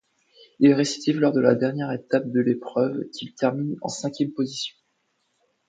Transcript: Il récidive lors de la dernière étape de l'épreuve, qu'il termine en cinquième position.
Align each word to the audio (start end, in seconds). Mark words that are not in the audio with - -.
Il 0.59 0.73
récidive 0.73 1.19
lors 1.19 1.31
de 1.31 1.41
la 1.41 1.53
dernière 1.53 1.91
étape 1.91 2.31
de 2.31 2.39
l'épreuve, 2.39 3.03
qu'il 3.13 3.35
termine 3.35 3.77
en 3.83 3.87
cinquième 3.87 4.31
position. 4.33 4.75